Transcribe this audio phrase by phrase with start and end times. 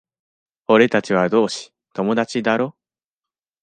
[0.67, 2.75] 俺たちは同志、友達だろ？